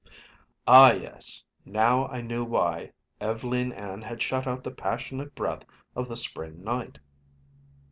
Ah, 0.65 0.93
yes; 0.93 1.43
now 1.63 2.07
I 2.07 2.21
knew 2.21 2.43
why 2.43 2.91
Ev'leen 3.21 3.71
Ann 3.71 4.01
had 4.01 4.19
shut 4.19 4.47
out 4.47 4.63
the 4.63 4.71
passionate 4.71 5.35
breath 5.35 5.63
of 5.95 6.09
the 6.09 6.17
spring 6.17 6.63
night! 6.63 6.97